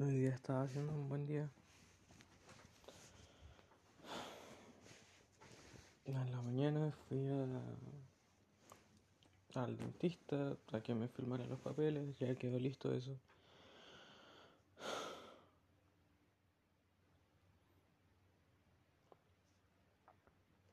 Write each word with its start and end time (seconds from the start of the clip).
Hoy 0.00 0.10
día 0.16 0.30
estaba 0.30 0.62
haciendo 0.62 0.92
un 0.92 1.08
buen 1.08 1.26
día. 1.26 1.50
En 6.06 6.14
la 6.30 6.40
mañana 6.40 6.90
fui 7.08 7.18
al 9.54 9.76
dentista 9.76 10.56
a 10.72 10.80
que 10.80 10.94
me 10.94 11.08
filmara 11.08 11.44
los 11.44 11.60
papeles, 11.60 12.18
ya 12.18 12.34
quedó 12.36 12.58
listo 12.58 12.90
eso. 12.92 13.14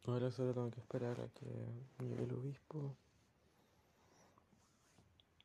Ahora 0.06 0.32
solo 0.32 0.54
tengo 0.54 0.72
que 0.72 0.80
esperar 0.80 1.20
a 1.20 1.28
que 1.28 1.46
llegue 2.00 2.24
el 2.24 2.34
obispo. 2.34 2.96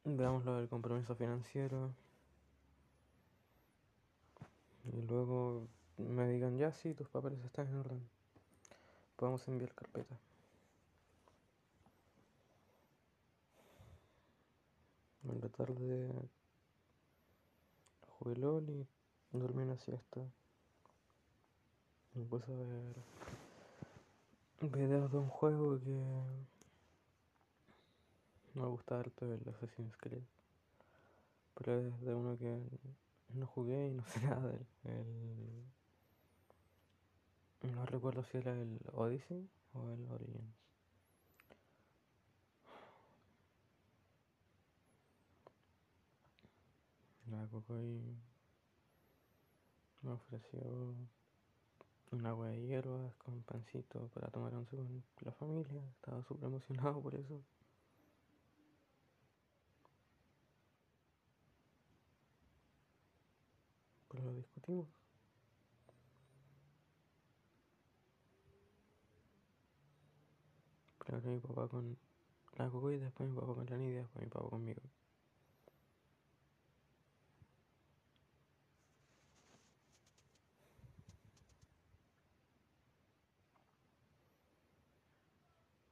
Veamos 0.04 0.44
lo 0.44 0.56
del 0.56 0.68
compromiso 0.68 1.14
financiero. 1.14 1.90
Y 4.84 5.00
luego 5.02 5.66
me 5.96 6.28
digan, 6.28 6.58
ya 6.58 6.72
sí, 6.72 6.92
tus 6.94 7.08
papeles 7.08 7.42
están 7.44 7.68
en 7.68 7.76
orden. 7.76 8.08
Podemos 9.16 9.46
enviar 9.48 9.74
carpeta. 9.74 10.18
En 15.26 15.40
la 15.40 15.48
tarde 15.48 16.12
jugué 18.10 18.36
LOL 18.36 18.68
y 18.68 18.86
dormí 19.32 19.62
una 19.62 19.78
siesta. 19.78 20.20
Me 22.12 22.24
puse 22.24 22.52
a 22.52 22.56
ver 22.56 22.94
videos 24.70 25.10
de 25.10 25.18
un 25.18 25.28
juego 25.28 25.80
que 25.80 25.98
me 28.54 28.66
gusta 28.66 28.98
harto 28.98 29.32
el 29.32 29.48
Assassin's 29.48 29.96
Creed. 29.96 30.22
Pero 31.54 31.80
es 31.80 32.00
de 32.00 32.14
uno 32.14 32.36
que 32.38 32.58
no 33.34 33.46
jugué 33.46 33.88
y 33.88 33.94
no 33.94 34.04
sé 34.06 34.20
nada 34.26 34.48
de 34.48 34.66
él. 34.84 35.64
No 37.74 37.86
recuerdo 37.86 38.22
si 38.24 38.38
era 38.38 38.52
el 38.52 38.78
Odyssey 38.92 39.48
o 39.72 39.90
el 39.90 40.06
Origins. 40.10 40.54
La 47.30 47.46
Cocoy 47.48 48.00
me 50.02 50.12
ofreció 50.12 50.94
un 52.12 52.26
agua 52.26 52.48
de 52.48 52.60
hierbas 52.60 53.14
con 53.16 53.42
pancito 53.42 54.08
para 54.14 54.28
tomar 54.28 54.54
once 54.54 54.76
con 54.76 55.02
la 55.22 55.32
familia. 55.32 55.82
Estaba 55.96 56.22
súper 56.22 56.48
emocionado 56.48 57.00
por 57.02 57.14
eso. 57.14 57.42
Lo 64.24 64.34
discutimos. 64.34 64.88
Primero 70.98 71.30
mi 71.30 71.38
papá 71.38 71.68
con 71.68 71.96
la 72.56 72.70
Coco 72.70 72.90
y 72.90 72.98
después 72.98 73.28
mi 73.28 73.36
papá 73.38 73.54
con 73.54 73.66
la 73.66 73.76
Nidia, 73.76 74.00
después 74.00 74.24
mi 74.24 74.30
papá 74.30 74.48
conmigo. 74.48 74.80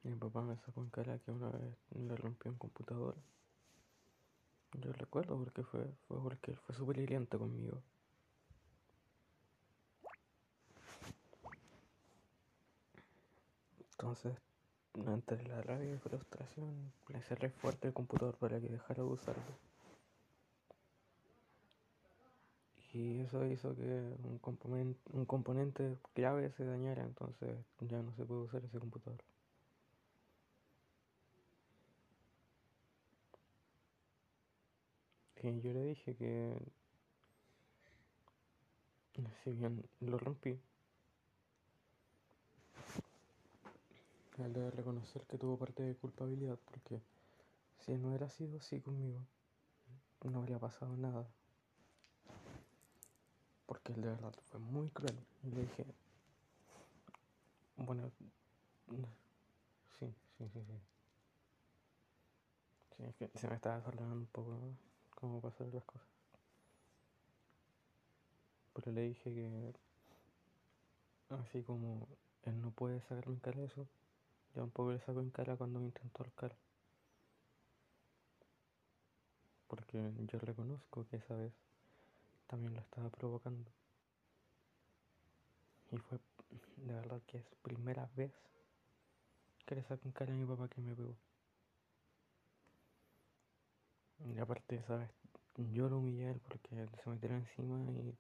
Mi 0.05 0.15
papá 0.17 0.43
me 0.43 0.57
sacó 0.57 0.81
en 0.83 0.91
cara 0.91 1.19
que 1.19 1.31
una 1.31 1.51
vez 1.51 1.77
le 1.91 2.17
rompió 2.17 2.51
un 2.51 2.59
computador. 2.59 3.17
Yo 4.73 4.93
recuerdo 4.93 5.39
porque 5.39 5.63
fue, 5.63 5.85
fue 6.09 6.21
porque 6.23 6.53
él 6.53 6.57
fue 6.57 6.75
súper 6.75 6.99
hiriente 6.99 7.39
conmigo. 7.39 7.83
Entonces, 14.03 14.37
entre 14.95 15.45
la 15.45 15.63
rabia 15.63 15.95
y 15.95 15.99
frustración, 15.99 16.93
le 17.09 17.23
cerré 17.23 17.51
fuerte 17.51 17.87
el 17.87 17.95
computador 17.95 18.37
para 18.37 18.61
que 18.61 18.67
dejara 18.67 19.05
de 19.05 19.09
usarlo. 19.09 19.57
Y 22.93 23.21
eso 23.21 23.47
hizo 23.47 23.77
que 23.77 24.17
un 24.25 24.39
componente, 24.41 24.99
un 25.13 25.25
componente 25.25 25.99
clave 26.15 26.51
se 26.51 26.65
dañara, 26.65 27.05
entonces 27.05 27.57
ya 27.79 28.03
no 28.03 28.13
se 28.17 28.25
puede 28.25 28.41
usar 28.41 28.65
ese 28.65 28.81
computador. 28.81 29.23
Y 35.45 35.61
yo 35.61 35.73
le 35.73 35.85
dije 35.85 36.17
que 36.17 36.59
si 39.45 39.53
bien 39.53 39.89
lo 40.01 40.19
rompí, 40.19 40.59
él 44.39 44.53
debe 44.53 44.71
reconocer 44.71 45.23
que 45.27 45.39
tuvo 45.39 45.59
parte 45.59 45.83
de 45.83 45.95
culpabilidad, 45.95 46.59
porque 46.65 47.01
si 47.81 47.93
no 47.97 48.09
hubiera 48.09 48.29
sido 48.29 48.59
así 48.59 48.81
conmigo, 48.81 49.21
no 50.25 50.39
habría 50.39 50.59
pasado 50.59 50.97
nada. 50.97 51.27
Porque 53.67 53.93
él 53.93 54.03
de 54.03 54.09
verdad 54.09 54.35
fue 54.51 54.61
muy 54.61 54.89
cruel. 54.91 55.19
Y 55.43 55.51
le 55.51 55.63
dije, 55.63 55.85
bueno, 57.77 58.11
sí, 58.11 58.31
sí, 59.99 60.15
sí, 60.39 60.49
sí. 60.51 60.63
Sí, 62.97 63.03
es 63.05 63.15
que 63.17 63.39
se 63.39 63.49
me 63.49 63.55
estaba 63.55 63.77
desordenando 63.77 64.17
un 64.17 64.27
poco 64.27 64.57
cómo 65.15 65.41
pasar 65.41 65.67
las 65.73 65.85
cosas. 65.85 66.07
Pero 68.75 68.93
le 68.93 69.03
dije 69.03 69.35
que, 69.35 69.75
así 71.31 71.63
como 71.63 72.07
él 72.45 72.61
no 72.61 72.71
puede 72.71 73.01
sacarme 73.03 73.35
en 73.35 73.41
cara 73.41 73.63
eso, 73.63 73.87
yo 74.55 74.65
un 74.65 74.71
poco 74.71 74.93
le 74.93 75.01
saco 75.01 75.21
en 75.21 75.31
cara 75.31 75.57
cuando 75.57 75.81
me 75.81 75.87
intentó 75.87 76.23
ahorcar. 76.23 76.57
Porque 79.67 80.13
yo 80.27 80.39
reconozco 80.39 81.07
que 81.09 81.17
esa 81.17 81.35
vez 81.35 81.53
también 82.47 82.75
lo 82.75 82.81
estaba 82.81 83.09
provocando. 83.09 83.71
Y 85.91 85.97
fue 85.99 86.19
de 86.77 86.95
verdad 86.95 87.21
que 87.27 87.39
es 87.39 87.45
primera 87.63 88.11
vez 88.17 88.33
que 89.65 89.75
le 89.75 89.83
saco 89.85 90.03
en 90.05 90.13
cara 90.13 90.33
a 90.33 90.37
mi 90.37 90.45
papá 90.45 90.69
que 90.69 90.81
me 90.81 90.95
pegó. 90.95 91.17
Y 94.25 94.39
aparte, 94.39 94.83
¿sabes? 94.87 95.11
Yo 95.57 95.89
lo 95.89 95.99
humillé 95.99 96.27
a 96.27 96.31
él 96.31 96.41
porque 96.41 96.87
se 97.03 97.11
me 97.11 97.17
encima 97.17 97.83
y 97.91 98.17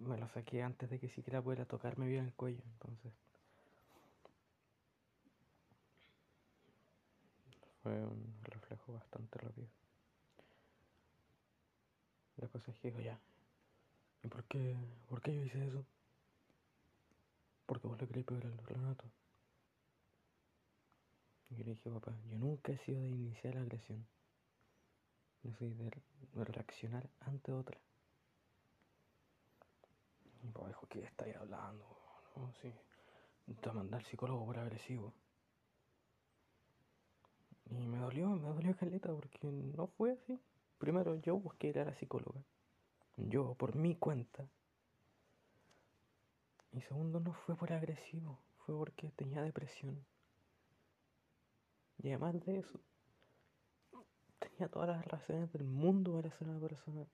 me 0.00 0.18
lo 0.18 0.28
saqué 0.28 0.62
antes 0.62 0.88
de 0.90 0.98
que 0.98 1.08
siquiera 1.08 1.42
pudiera 1.42 1.64
tocarme 1.64 2.06
bien 2.06 2.24
el 2.24 2.34
cuello. 2.34 2.62
Entonces, 2.64 3.12
fue 7.82 7.92
un 7.92 8.34
reflejo 8.42 8.92
bastante 8.92 9.38
rápido. 9.38 9.68
La 12.36 12.48
cosa 12.48 12.70
es 12.70 12.78
que 12.78 12.88
digo, 12.88 13.00
ya. 13.00 13.18
¿Y 14.22 14.28
por 14.28 14.44
qué, 14.44 14.76
por 15.08 15.20
qué 15.20 15.34
yo 15.34 15.42
hice 15.42 15.66
eso? 15.66 15.84
Porque 17.66 17.86
vos 17.86 18.00
le 18.00 18.06
queréis 18.06 18.26
pegar 18.26 18.46
al 18.46 18.58
Renato. 18.58 19.04
Y 21.50 21.64
le 21.64 21.72
dije, 21.72 21.90
papá, 21.90 22.12
yo 22.30 22.38
nunca 22.38 22.72
he 22.72 22.78
sido 22.78 23.02
de 23.02 23.10
iniciar 23.10 23.54
la 23.54 23.62
agresión. 23.62 24.06
Yo 25.42 25.52
soy 25.58 25.74
de, 25.74 25.90
reaccionar 26.44 27.08
ante 27.20 27.52
otra. 27.52 27.78
Y 30.42 30.48
papá 30.48 30.68
dijo, 30.68 30.86
¿qué 30.88 31.04
estáis 31.04 31.36
hablando? 31.36 31.84
No, 32.36 32.52
sí. 32.62 32.72
Te 33.60 33.72
mandar 33.72 34.02
psicólogo 34.04 34.46
por 34.46 34.58
agresivo. 34.58 35.12
Y 37.78 37.86
me 37.86 37.98
dolió, 37.98 38.28
me 38.28 38.48
dolió 38.48 38.76
caleta 38.76 39.12
porque 39.12 39.50
no 39.50 39.86
fue 39.86 40.12
así. 40.12 40.38
Primero 40.78 41.16
yo 41.16 41.36
busqué 41.36 41.68
ir 41.68 41.78
a 41.78 41.84
la 41.84 41.94
psicóloga. 41.94 42.42
Yo, 43.16 43.54
por 43.54 43.76
mi 43.76 43.94
cuenta. 43.96 44.46
Y 46.72 46.80
segundo, 46.82 47.20
no 47.20 47.32
fue 47.32 47.54
por 47.56 47.72
agresivo, 47.72 48.38
fue 48.64 48.74
porque 48.74 49.10
tenía 49.10 49.42
depresión. 49.42 50.04
Y 52.02 52.08
además 52.08 52.44
de 52.44 52.58
eso, 52.58 52.80
tenía 54.38 54.68
todas 54.68 54.88
las 54.88 55.06
razones 55.06 55.52
del 55.52 55.64
mundo 55.64 56.14
para 56.14 56.30
ser 56.36 56.48
una 56.48 56.60
persona, 56.60 57.06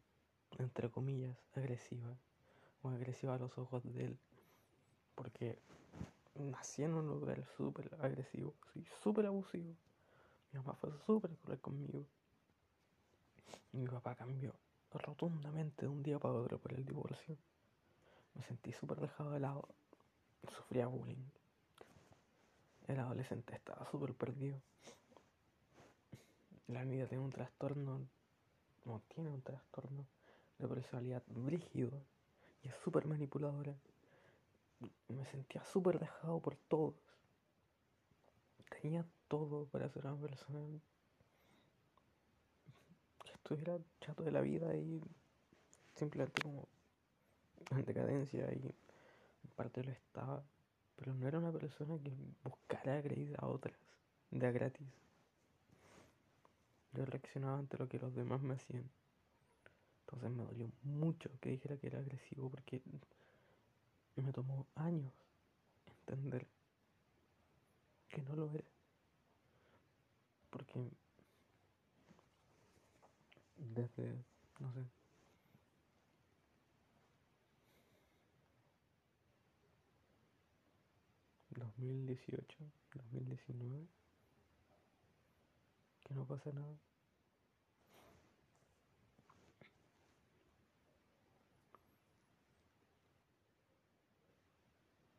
entre 0.58 0.88
comillas, 0.90 1.37
agresiva. 1.55 2.16
O 2.82 2.88
agresiva 2.88 3.34
a 3.34 3.38
los 3.38 3.58
ojos 3.58 3.82
de 3.93 4.05
él. 4.05 4.19
Porque 5.14 5.58
nací 6.37 6.84
en 6.84 6.94
un 6.94 7.08
lugar 7.08 7.44
súper 7.56 7.90
agresivo, 8.00 8.55
sí, 8.72 8.84
súper 9.02 9.26
abusivo. 9.26 9.75
Mi 10.52 10.58
mamá 10.58 10.74
fue 10.74 10.90
súper 11.06 11.36
cruel 11.36 11.60
conmigo. 11.60 12.04
Mi 13.72 13.86
papá 13.86 14.14
cambió 14.14 14.54
rotundamente 14.92 15.82
de 15.82 15.88
un 15.88 16.02
día 16.02 16.18
para 16.18 16.34
otro 16.34 16.58
por 16.58 16.72
el 16.72 16.84
divorcio. 16.84 17.36
Me 18.34 18.42
sentí 18.42 18.72
súper 18.72 19.00
dejado 19.00 19.30
de 19.30 19.40
lado. 19.40 19.68
Sufría 20.56 20.86
bullying. 20.86 21.30
El 22.86 23.00
adolescente 23.00 23.54
estaba 23.54 23.88
súper 23.90 24.14
perdido. 24.14 24.60
La 26.68 26.84
vida 26.84 27.06
tenía 27.06 27.24
un 27.24 27.30
trastorno 27.30 28.06
no 28.88 29.02
tiene 29.14 29.28
un 29.28 29.42
trastorno 29.42 30.06
de 30.58 30.66
personalidad 30.66 31.22
brígido 31.26 32.00
y 32.62 32.68
es 32.68 32.74
súper 32.82 33.06
manipuladora. 33.06 33.74
Me 35.08 35.26
sentía 35.26 35.62
súper 35.64 35.98
dejado 35.98 36.40
por 36.40 36.56
todos. 36.56 36.94
Tenía 38.80 39.04
todo 39.28 39.66
para 39.66 39.88
ser 39.88 40.06
una 40.06 40.16
persona 40.16 40.80
que 43.25 43.32
estuviera 43.32 43.78
chato 44.00 44.25
de 44.25 44.32
la 44.32 44.40
vida 44.40 44.75
y 44.75 45.00
simplemente 45.94 46.42
como 46.42 46.66
en 47.70 47.84
decadencia 47.84 48.50
y 48.52 48.66
en 48.66 49.50
parte 49.54 49.84
lo 49.84 49.92
estaba, 49.92 50.42
pero 50.96 51.14
no 51.14 51.28
era 51.28 51.38
una 51.38 51.52
persona 51.52 51.98
que 52.02 52.12
buscara 52.44 52.98
agredir 52.98 53.36
a 53.38 53.46
otras 53.46 53.76
de 54.30 54.46
a 54.46 54.50
gratis. 54.50 54.86
Yo 56.92 57.04
reaccionaba 57.04 57.58
ante 57.58 57.76
lo 57.76 57.88
que 57.88 57.98
los 57.98 58.14
demás 58.14 58.40
me 58.40 58.54
hacían. 58.54 58.88
Entonces 60.00 60.31
me 60.31 60.44
dolió 60.44 60.70
mucho 60.82 61.31
que 61.40 61.50
dijera 61.50 61.76
que 61.76 61.88
era 61.88 61.98
agresivo 61.98 62.48
porque 62.50 62.81
me 64.16 64.32
tomó 64.32 64.66
años 64.74 65.12
entender 65.86 66.46
que 68.08 68.22
no 68.22 68.34
lo 68.34 68.50
era. 68.52 68.77
Porque 70.50 70.90
desde, 73.56 74.24
no 74.60 74.72
sé, 74.72 74.84
2018, 81.50 82.56
2019, 82.94 83.86
que 86.04 86.14
no 86.14 86.24
pasa 86.26 86.50
nada. 86.52 86.78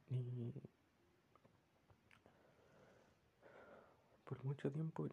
Y 0.10 0.69
por 4.30 4.46
mucho 4.46 4.72
tiempo 4.72 5.08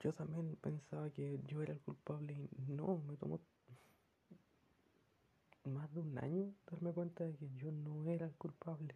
yo 0.00 0.12
también 0.12 0.54
pensaba 0.62 1.10
que 1.10 1.40
yo 1.48 1.60
era 1.60 1.72
el 1.72 1.80
culpable 1.80 2.34
y 2.34 2.66
no, 2.68 3.02
me 3.08 3.16
tomó 3.16 3.40
más 5.64 5.92
de 5.92 6.00
un 6.00 6.16
año 6.18 6.54
darme 6.70 6.92
cuenta 6.92 7.24
de 7.24 7.34
que 7.34 7.48
yo 7.56 7.72
no 7.72 8.08
era 8.08 8.26
el 8.26 8.32
culpable. 8.36 8.94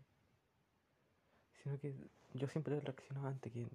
Sino 1.60 1.76
que 1.80 1.92
yo 2.34 2.46
siempre 2.46 2.78
reaccionaba 2.78 3.30
ante 3.30 3.50
que 3.50 3.66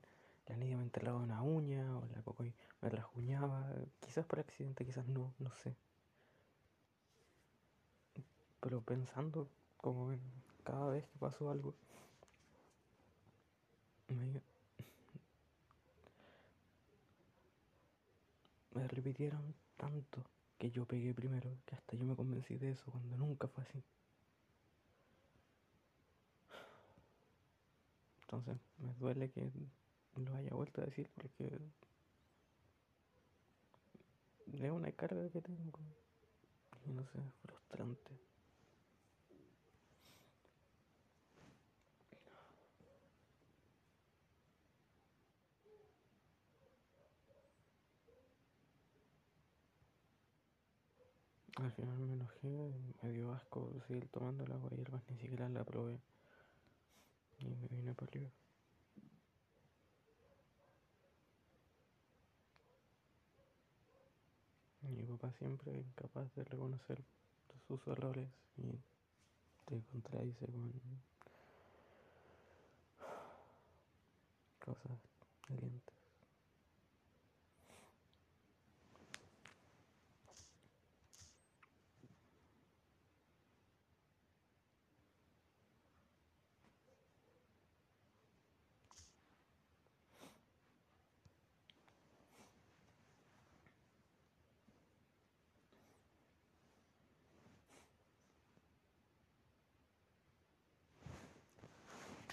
la 0.47 0.55
niña 0.55 0.77
me 0.77 0.83
enterraba 0.83 1.19
una 1.19 1.41
uña 1.41 1.97
o 1.97 2.05
la 2.15 2.21
cocoy 2.21 2.53
me 2.81 2.89
rasguñaba, 2.89 3.69
quizás 3.99 4.25
por 4.25 4.39
accidente, 4.39 4.85
quizás 4.85 5.05
no, 5.07 5.33
no 5.39 5.53
sé. 5.55 5.75
Pero 8.61 8.81
pensando 8.81 9.49
como 9.75 10.13
en 10.13 10.21
cada 10.63 10.89
vez 10.91 11.05
que 11.07 11.19
pasó 11.19 11.51
algo, 11.51 11.75
me, 14.07 14.41
me 18.77 18.87
repitieron 18.87 19.55
tanto 19.75 20.23
que 20.57 20.71
yo 20.71 20.85
pegué 20.85 21.13
primero, 21.13 21.49
que 21.65 21.75
hasta 21.75 21.95
yo 21.95 22.05
me 22.05 22.15
convencí 22.15 22.57
de 22.57 22.71
eso 22.71 22.91
cuando 22.91 23.17
nunca 23.17 23.47
fue 23.47 23.63
así. 23.63 23.83
Entonces 28.21 28.57
me 28.79 28.93
duele 28.95 29.29
que 29.31 29.49
lo 30.17 30.35
haya 30.35 30.53
vuelto 30.53 30.81
a 30.81 30.85
decir 30.85 31.09
porque 31.13 31.49
es 34.53 34.71
una 34.71 34.91
carga 34.91 35.29
que 35.29 35.41
tengo 35.41 35.79
y 36.85 36.91
no 36.91 37.03
sé, 37.03 37.19
frustrante. 37.45 38.26
Al 51.57 51.71
final 51.71 51.97
me 51.97 52.13
enojé, 52.13 52.71
me 53.01 53.11
dio 53.11 53.31
asco 53.33 53.71
seguir 53.87 54.07
tomando 54.09 54.43
y 54.43 54.75
hierbas, 54.75 55.01
ni 55.09 55.17
siquiera 55.17 55.49
la 55.49 55.63
probé. 55.63 55.99
Y 57.39 57.45
me 57.45 57.67
vine 57.69 57.95
para 57.95 58.11
arriba. 58.11 58.29
Mi 64.81 65.03
papá 65.03 65.31
siempre 65.33 65.73
incapaz 65.73 66.31
de 66.35 66.43
reconocer 66.43 67.03
sus 67.67 67.85
errores 67.87 68.29
y 68.57 68.79
te 69.65 69.81
contradice 69.91 70.45
con 70.45 70.71
cosas 74.59 74.99
valientes. 75.49 75.86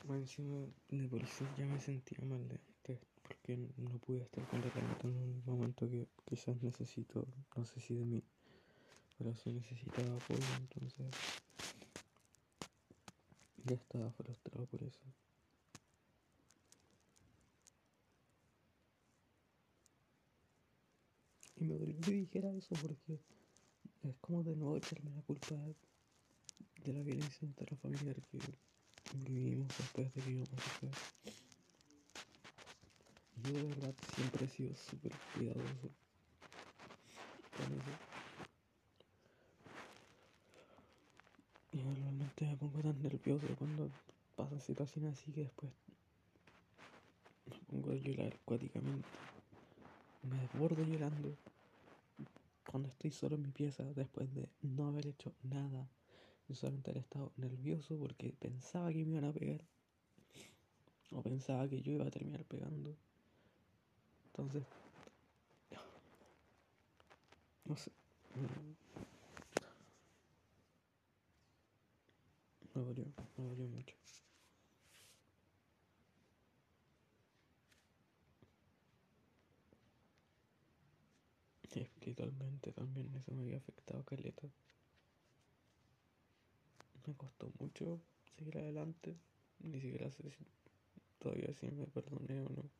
Bueno, 0.06 0.21
encima 0.21 0.67
de 0.91 1.09
por 1.09 1.27
sí 1.27 1.47
ya 1.56 1.65
me 1.65 1.81
sentía 1.81 2.19
mal 2.27 2.47
de 2.47 2.56
antes 2.56 3.01
porque 3.23 3.56
no 3.56 3.99
pude 4.01 4.21
estar 4.21 4.47
con 4.49 4.62
Renata 4.62 5.09
en 5.09 5.17
un 5.17 5.43
momento 5.47 5.89
que 5.89 6.06
quizás 6.27 6.62
necesito, 6.62 7.27
no 7.56 7.65
sé 7.65 7.81
si 7.81 7.95
de 7.95 8.05
mí, 8.05 8.23
pero 9.17 9.35
sí 9.35 9.51
necesitaba 9.55 10.15
apoyo, 10.15 10.45
entonces 10.61 11.06
ya 13.65 13.75
estaba 13.75 14.11
frustrado 14.11 14.67
por 14.67 14.83
eso. 14.83 15.01
Y 21.56 21.65
me 21.65 21.79
dolió 21.79 21.99
que 22.03 22.11
dijera 22.11 22.53
eso 22.53 22.75
porque 22.83 23.21
es 24.03 24.17
como 24.20 24.44
de 24.44 24.55
nuevo 24.55 24.77
echarme 24.77 25.13
la 25.13 25.23
culpa 25.23 25.55
de 26.84 26.93
la 26.93 27.03
violencia 27.03 27.46
intrafamiliar 27.46 28.20
que 28.20 28.39
vivimos 29.13 29.69
después 29.79 30.13
de 30.15 30.23
se 30.23 30.56
fue. 30.56 30.89
Yo 33.44 33.53
de 33.53 33.63
verdad 33.63 33.94
siempre 34.15 34.44
he 34.46 34.49
sido 34.49 34.75
súper 34.77 35.13
cuidadoso 35.34 35.91
con 37.56 37.73
eso. 37.73 38.15
Y 41.73 41.77
normalmente 41.79 42.46
me 42.46 42.56
pongo 42.56 42.81
tan 42.81 43.03
nervioso 43.03 43.46
cuando 43.58 43.91
pasan 44.37 44.61
situaciones 44.61 45.19
así 45.19 45.32
que 45.32 45.43
después 45.43 45.73
me 47.46 47.58
pongo 47.70 47.93
a 47.93 47.96
llorar 47.96 48.34
acuáticamente. 48.34 49.08
Me 50.23 50.41
desbordo 50.41 50.82
llorando 50.84 51.37
cuando 52.70 52.89
estoy 52.89 53.11
solo 53.11 53.37
en 53.37 53.43
mi 53.43 53.51
pieza 53.51 53.84
después 53.94 54.32
de 54.34 54.49
no 54.63 54.89
haber 54.89 55.06
hecho 55.06 55.32
nada 55.43 55.89
yo 56.48 56.55
solamente 56.55 56.91
había 56.91 57.03
estado 57.03 57.32
nervioso 57.36 57.96
porque 57.98 58.32
pensaba 58.39 58.93
que 58.93 59.05
me 59.05 59.13
iban 59.13 59.24
a 59.24 59.32
pegar. 59.32 59.65
O 61.10 61.22
pensaba 61.22 61.69
que 61.69 61.81
yo 61.81 61.93
iba 61.93 62.06
a 62.06 62.10
terminar 62.10 62.44
pegando. 62.44 62.94
Entonces, 64.27 64.65
no 67.65 67.77
sé. 67.77 67.91
Me 72.74 72.82
dolió, 72.82 73.06
me 73.39 73.44
dolió 73.44 73.69
mucho. 73.69 73.94
Espiritualmente 81.74 82.72
también 82.72 83.13
eso 83.17 83.32
me 83.32 83.43
había 83.43 83.56
afectado 83.56 84.05
caleta 84.05 84.48
me 87.06 87.15
costó 87.15 87.51
mucho 87.74 88.00
seguir 88.36 88.58
adelante. 88.58 89.16
Ni 89.60 89.81
siquiera 89.81 90.10
sé 90.10 90.31
si 90.31 90.46
todavía 91.19 91.52
si 91.54 91.66
me 91.70 91.86
perdoné 91.86 92.43
o 92.43 92.48
no. 92.50 92.70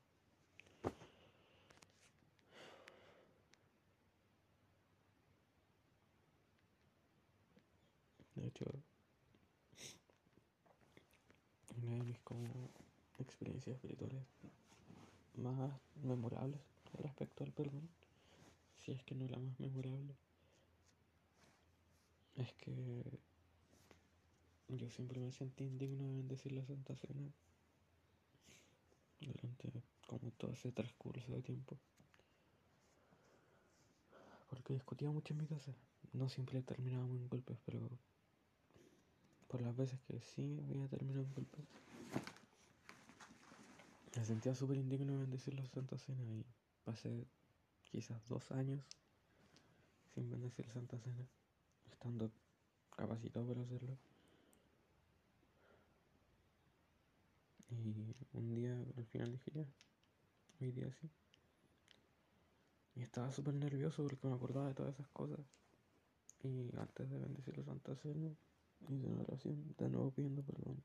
De 8.37 8.47
hecho, 8.49 8.67
una 11.83 11.93
de 11.93 12.03
mis 12.03 12.19
como 12.21 12.71
experiencias 13.19 13.77
espirituales 13.77 14.23
más 15.37 15.73
memorables 16.03 16.61
respecto 16.99 17.45
al 17.45 17.53
perdón 17.53 17.89
si 18.85 18.93
es 18.93 19.03
que 19.05 19.15
no 19.15 19.27
la 19.29 19.39
más 19.39 19.59
memorable, 19.59 20.15
es 22.37 22.53
que 22.55 23.05
yo 24.69 24.91
siempre 24.91 25.21
me 25.21 25.33
sentí 25.33 25.65
indigno 25.65 26.09
de 26.09 26.17
bendecir 26.17 26.53
la 26.53 26.65
Santa 26.65 26.97
Cena 26.97 27.31
durante 29.21 29.73
como 30.07 30.31
todo 30.33 30.53
ese 30.53 30.73
transcurso 30.73 31.33
de 31.33 31.43
tiempo. 31.43 31.79
Porque 34.49 34.75
discutía 34.75 35.11
mucho 35.11 35.33
en 35.33 35.41
mi 35.41 35.47
casa. 35.47 35.75
No 36.13 36.29
siempre 36.29 36.63
terminábamos 36.63 37.17
en 37.17 37.29
golpes, 37.29 37.59
pero 37.65 37.89
por 39.49 39.61
las 39.63 39.77
veces 39.77 40.01
que 40.01 40.21
sí 40.21 40.61
había 40.69 40.89
terminado 40.89 41.25
en 41.25 41.35
golpes, 41.35 41.65
me 44.17 44.25
sentía 44.25 44.55
súper 44.55 44.79
indigno 44.79 45.13
de 45.13 45.19
bendecir 45.21 45.55
la 45.55 45.67
Santa 45.67 45.99
Cena 45.99 46.23
y 46.25 46.45
pasé 46.85 47.27
quizás 47.91 48.27
dos 48.29 48.53
años 48.53 48.85
sin 50.15 50.31
bendecir 50.31 50.67
la 50.67 50.75
Santa 50.75 50.99
Cena, 50.99 51.27
estando 51.91 52.31
capacitado 52.97 53.47
para 53.47 53.63
hacerlo. 53.63 53.99
Y 57.71 58.15
un 58.33 58.55
día 58.55 58.73
al 58.97 59.07
final 59.07 59.33
dije 59.33 59.51
ya, 59.53 59.67
hoy 60.61 60.73
día 60.73 60.91
sí. 60.93 61.11
Y 62.97 63.03
estaba 63.03 63.33
súper 63.33 63.55
nervioso 63.55 64.03
porque 64.03 64.27
me 64.29 64.35
acordaba 64.35 64.69
de 64.69 64.75
todas 64.75 64.95
esas 64.95 65.09
cosas. 65.09 65.41
Y 66.43 66.71
antes 66.77 67.11
de 67.11 67.19
bendecir 67.19 67.57
la 67.57 67.65
Santa 67.65 67.97
Cena, 67.97 68.31
hice 68.89 69.07
una 69.07 69.23
oración 69.23 69.75
de 69.79 69.89
nuevo 69.89 70.11
pidiendo 70.11 70.43
perdón. 70.43 70.83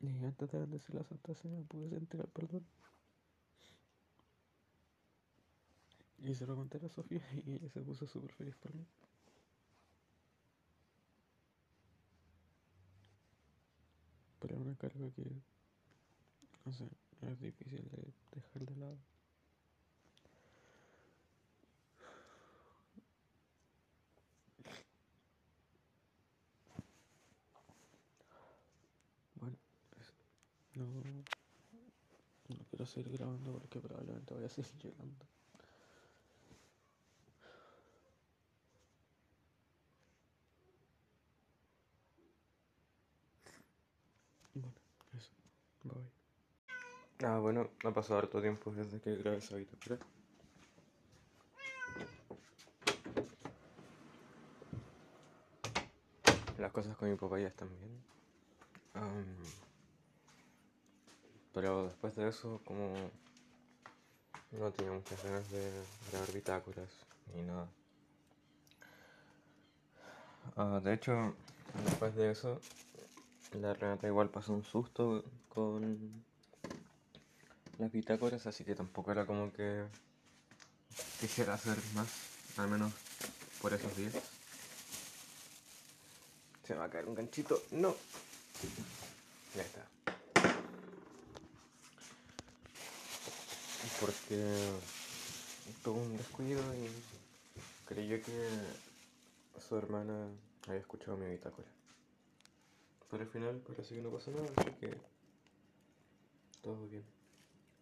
Y 0.00 0.24
antes 0.24 0.50
de 0.50 0.58
bendecir 0.58 0.94
la 0.94 1.04
Santa 1.04 1.34
Cena 1.34 1.60
pude 1.68 1.90
sentir 1.90 2.20
el 2.20 2.28
perdón. 2.28 2.64
Y 6.18 6.34
se 6.34 6.46
lo 6.46 6.54
conté 6.54 6.78
a 6.84 6.88
Sofía 6.88 7.22
y 7.46 7.52
ella 7.52 7.68
se 7.70 7.80
puso 7.80 8.06
súper 8.06 8.32
feliz 8.32 8.54
por 8.56 8.74
mí. 8.74 8.86
Pero 14.38 14.56
es 14.56 14.59
una 14.70 14.78
carga 14.78 15.10
que, 15.10 15.24
no 16.64 16.72
sé, 16.72 16.88
es 17.22 17.40
difícil 17.40 17.88
de 17.90 18.12
dejar 18.32 18.64
de 18.66 18.76
lado. 18.76 18.98
Bueno, 29.34 29.56
no, 30.74 30.84
no 32.48 32.64
quiero 32.68 32.86
seguir 32.86 33.18
grabando 33.18 33.52
porque 33.52 33.80
probablemente 33.80 34.34
voy 34.34 34.44
a 34.44 34.48
seguir 34.48 34.76
llegando. 34.78 35.26
Bueno, 44.54 44.74
eso. 45.16 45.32
Bye. 45.82 46.20
Ah, 47.22 47.38
bueno, 47.38 47.68
ha 47.84 47.90
pasado 47.90 48.18
harto 48.18 48.40
tiempo 48.40 48.72
desde 48.72 48.98
que 48.98 49.14
grabé 49.16 49.36
esa 49.36 49.56
bitácora. 49.56 49.98
Las 56.58 56.72
cosas 56.72 56.96
con 56.96 57.10
mi 57.10 57.16
papá 57.16 57.38
ya 57.38 57.48
están 57.48 57.68
bien. 57.78 58.00
Pero 61.52 61.84
después 61.84 62.16
de 62.16 62.28
eso, 62.28 62.60
como 62.64 62.94
no 64.52 64.70
tenía 64.70 64.92
muchas 64.92 65.22
ganas 65.22 65.50
de 65.50 65.70
grabar 66.10 66.32
bitácoras 66.32 66.88
ni 67.34 67.42
nada. 67.42 67.68
Ah, 70.56 70.80
de 70.82 70.94
hecho, 70.94 71.34
después 71.84 72.14
de 72.14 72.30
eso, 72.30 72.60
la 73.52 73.74
Renata 73.74 74.06
igual 74.06 74.30
pasó 74.30 74.54
un 74.54 74.64
susto 74.64 75.22
con 75.50 76.24
las 77.80 77.90
bitácoras, 77.90 78.46
así 78.46 78.62
que 78.62 78.74
tampoco 78.74 79.10
era 79.10 79.24
como 79.24 79.52
que 79.52 79.84
quisiera 81.18 81.54
hacer 81.54 81.78
más, 81.94 82.08
al 82.58 82.68
menos 82.68 82.92
por 83.62 83.72
esos 83.72 83.96
días. 83.96 84.14
Se 86.66 86.74
me 86.74 86.80
va 86.80 86.84
a 86.86 86.90
caer 86.90 87.06
un 87.06 87.14
ganchito, 87.14 87.62
no. 87.70 87.96
Ya 89.56 89.62
está. 89.62 89.86
Porque 93.98 94.78
tuvo 95.82 96.00
un 96.00 96.16
descuido 96.16 96.62
y 96.74 96.90
creyó 97.86 98.22
que 98.22 98.48
su 99.58 99.76
hermana 99.76 100.28
había 100.68 100.80
escuchado 100.80 101.16
mi 101.16 101.30
bitácora. 101.30 101.68
Pero 103.10 103.22
al 103.22 103.28
final 103.30 103.56
parece 103.66 103.94
que 103.94 104.02
no 104.02 104.10
pasó 104.10 104.30
nada, 104.30 104.48
así 104.56 104.70
que 104.72 104.96
todo 106.62 106.86
bien. 106.86 107.19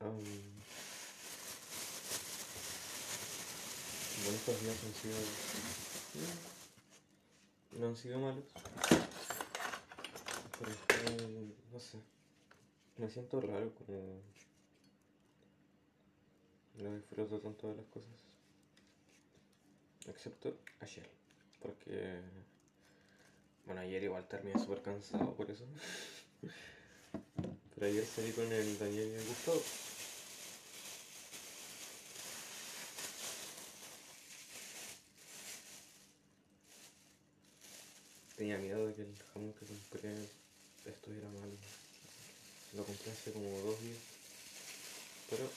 Am, 0.01 0.15
bueno, 4.23 4.37
estos 4.37 4.61
días 4.63 4.77
han 4.85 4.95
sido... 4.95 5.17
mm, 6.15 7.81
No 7.81 7.87
han 7.89 7.97
sido 7.97 8.19
malos. 8.21 8.45
Pero 10.59 10.71
es 10.71 10.79
no 11.73 11.81
sé. 11.81 11.99
Me 12.97 13.09
siento 13.09 13.41
raro 13.41 13.73
como... 13.75 14.21
No 16.77 16.95
disfruto 16.95 17.41
tanto 17.41 17.69
de 17.69 17.77
las 17.77 17.87
cosas. 17.87 18.11
Excepto 20.07 20.57
ayer. 20.81 21.09
Porque... 21.61 22.21
Bueno, 23.67 23.81
ayer 23.81 24.05
igual 24.05 24.27
terminé 24.29 24.59
súper 24.61 24.81
cansado 24.83 25.35
por 25.35 25.51
eso. 25.51 25.65
Pero 27.75 27.87
ayer 27.87 28.07
salí 28.07 28.33
con 28.33 28.51
el 28.53 28.79
Daniel 28.79 29.09
y 29.09 29.15
el 29.15 29.27
Gustavo. 29.27 29.63
Tenía 38.39 38.57
miedo 38.57 38.87
de 38.87 38.95
que 38.95 39.03
el 39.03 39.15
jamón 39.35 39.53
que 39.53 39.67
compré 39.67 40.15
estuviera 40.87 41.29
mal. 41.29 41.51
Lo 42.77 42.85
compré 42.85 43.11
hace 43.11 43.33
como 43.33 43.51
dos 43.51 43.81
días. 43.81 43.99
Pero 45.29 45.51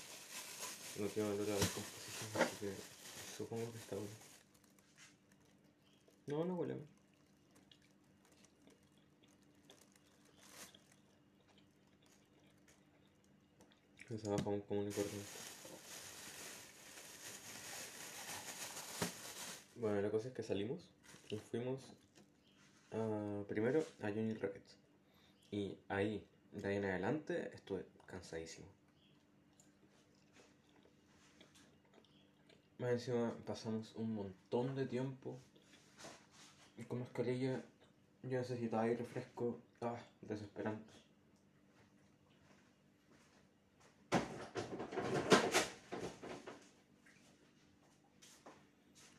no 0.97 1.07
tiene 1.09 1.29
valor 1.29 1.51
a 1.51 1.59
descomposición, 1.59 2.41
así 2.41 2.55
que 2.59 2.73
supongo 3.37 3.71
que 3.71 3.77
está 3.77 3.95
bueno. 3.97 4.11
No, 6.25 6.43
no 6.43 6.55
huele. 6.55 6.75
Pensaba 14.09 14.37
jamón 14.37 14.61
común 14.61 14.89
y 14.89 14.91
corriente. 14.91 15.29
Bueno, 19.75 20.01
la 20.01 20.09
cosa 20.09 20.29
es 20.29 20.33
que 20.33 20.41
salimos 20.41 20.79
y 21.29 21.37
fuimos 21.37 21.79
a- 22.91 23.43
primero 23.47 23.83
a 24.01 24.07
Junior 24.09 24.39
Rockets. 24.39 24.75
Y 25.51 25.77
ahí, 25.89 26.23
de 26.53 26.67
ahí 26.67 26.77
en 26.77 26.85
adelante, 26.85 27.51
estuve 27.53 27.85
cansadísimo. 28.05 28.67
Más 32.79 32.91
encima 32.91 33.33
pasamos 33.45 33.93
un 33.95 34.15
montón 34.15 34.75
de 34.75 34.85
tiempo 34.85 35.37
y 36.77 36.83
con 36.83 36.99
mascarilla 36.99 37.61
yo 38.23 38.39
necesitaba 38.39 38.83
aire 38.83 39.03
fresco. 39.03 39.59
Ah, 39.81 39.95
desesperante. 40.21 40.91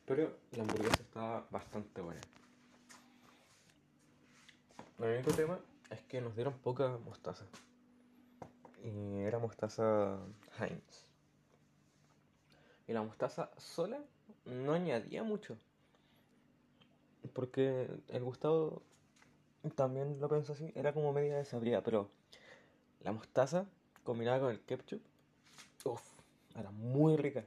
Pero 0.07 0.37
la 0.53 0.63
hamburguesa 0.63 1.03
estaba 1.03 1.47
bastante 1.51 2.01
buena. 2.01 2.21
El 5.03 5.15
único 5.15 5.33
tema 5.33 5.59
es 5.91 6.01
que 6.03 6.21
nos 6.21 6.37
dieron 6.37 6.55
poca 6.59 6.97
mostaza. 7.05 7.45
Y 8.85 9.19
era 9.19 9.41
mostaza 9.41 10.17
Heinz. 10.61 11.07
Y 12.87 12.93
la 12.93 13.03
mostaza 13.03 13.51
sola 13.57 14.01
no 14.45 14.75
añadía 14.75 15.25
mucho. 15.25 15.59
Porque 17.33 17.89
el 18.11 18.23
Gustavo 18.23 18.83
también 19.75 20.21
lo 20.21 20.29
pensó 20.29 20.53
así. 20.53 20.71
Era 20.77 20.93
como 20.93 21.13
media 21.13 21.37
desabrida, 21.37 21.83
pero 21.83 22.09
la 23.01 23.11
mostaza 23.11 23.67
combinada 24.05 24.39
con 24.39 24.51
el 24.53 24.61
ketchup, 24.61 25.03
uff, 25.85 26.03
era 26.55 26.71
muy 26.71 27.17
rica. 27.17 27.45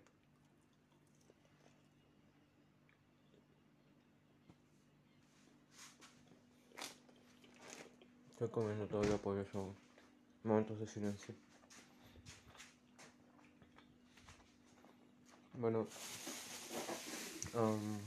Estoy 8.36 8.50
comiendo 8.50 8.86
todavía 8.86 9.18
por 9.18 9.38
eso. 9.38 9.74
Momentos 10.44 10.78
de 10.78 10.88
silencio. 10.88 11.34
Bueno, 15.54 15.88
um, 17.54 17.98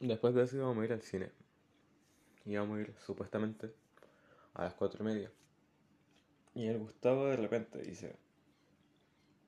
después 0.00 0.34
de 0.34 0.42
eso 0.42 0.56
íbamos 0.56 0.78
a 0.78 0.84
ir 0.84 0.92
al 0.94 1.02
cine. 1.02 1.30
Íbamos 2.44 2.78
a 2.78 2.80
ir 2.80 2.94
supuestamente 3.06 3.72
a 4.54 4.64
las 4.64 4.74
cuatro 4.74 5.04
y 5.04 5.06
media. 5.06 5.30
Y 6.58 6.66
el 6.66 6.80
Gustavo 6.80 7.26
de 7.26 7.36
repente 7.36 7.80
dice, 7.80 8.16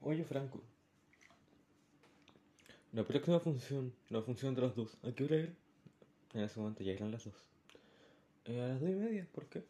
oye 0.00 0.22
Franco, 0.22 0.60
la 2.92 3.02
próxima 3.02 3.40
función, 3.40 3.92
la 4.10 4.22
función 4.22 4.54
de 4.54 4.60
los 4.60 4.76
dos, 4.76 4.96
¿a 5.02 5.10
qué 5.10 5.24
hora? 5.24 5.36
En 6.34 6.40
ese 6.40 6.60
momento 6.60 6.84
ya 6.84 6.92
eran 6.92 7.10
las 7.10 7.24
dos. 7.24 7.34
Eh, 8.44 8.62
a 8.62 8.68
las 8.68 8.80
dos 8.80 8.90
y 8.90 8.94
media, 8.94 9.26
¿por 9.34 9.46
qué? 9.46 9.64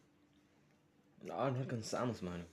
No, 1.23 1.51
no 1.51 1.61
alcanzamos, 1.61 2.23
mano. 2.23 2.45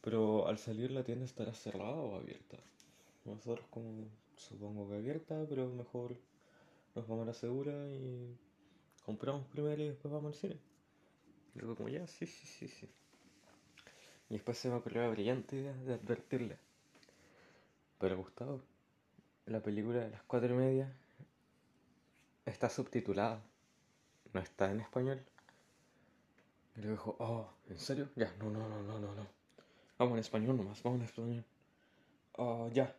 Pero 0.00 0.48
al 0.48 0.56
salir 0.56 0.92
la 0.92 1.04
tienda 1.04 1.26
estará 1.26 1.52
cerrada 1.52 1.96
o 1.96 2.16
abierta. 2.16 2.56
Nosotros 3.26 3.66
como 3.68 4.08
supongo 4.34 4.88
que 4.88 4.94
abierta, 4.94 5.44
pero 5.46 5.68
mejor 5.68 6.16
nos 6.94 7.06
vamos 7.06 7.24
a 7.24 7.26
la 7.26 7.34
segura 7.34 7.74
y 7.90 8.34
compramos 9.04 9.46
primero 9.48 9.82
y 9.82 9.88
después 9.88 10.10
vamos 10.10 10.32
al 10.32 10.40
cine. 10.40 10.56
Y 11.54 11.58
luego 11.58 11.76
como 11.76 11.90
ya, 11.90 12.06
sí, 12.06 12.24
sí, 12.24 12.46
sí, 12.46 12.66
sí. 12.66 12.88
Y 14.28 14.34
después 14.34 14.58
se 14.58 14.68
me 14.68 14.74
ocurrió 14.74 15.02
la 15.02 15.08
brillante 15.08 15.56
idea 15.56 15.72
de 15.72 15.94
advertirle. 15.94 16.58
Pero 17.98 18.16
Gustavo, 18.16 18.60
la 19.46 19.60
película 19.60 20.00
de 20.00 20.10
las 20.10 20.22
cuatro 20.24 20.54
y 20.54 20.56
media 20.56 20.92
está 22.44 22.68
subtitulada. 22.68 23.40
No 24.32 24.40
está 24.40 24.70
en 24.70 24.80
español. 24.80 25.22
Y 26.76 26.80
le 26.80 26.90
dijo, 26.90 27.16
oh, 27.20 27.48
¿en 27.70 27.78
serio? 27.78 28.08
Ya, 28.16 28.32
no, 28.38 28.50
no, 28.50 28.68
no, 28.68 28.82
no, 28.82 28.98
no, 28.98 29.14
no. 29.14 29.26
Vamos 29.98 30.14
en 30.14 30.18
español 30.18 30.56
nomás, 30.56 30.82
vamos 30.82 31.00
en 31.00 31.06
español. 31.06 31.44
Ah, 32.36 32.68
ya. 32.72 32.94